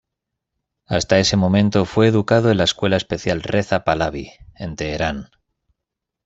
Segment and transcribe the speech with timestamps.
[0.87, 5.29] Hasta ese momento, fue educado en la Escuela Especial Reza Pahlaví, en Teherán.